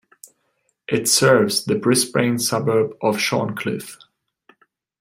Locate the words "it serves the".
0.87-1.75